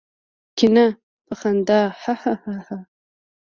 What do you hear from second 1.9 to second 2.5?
هههه.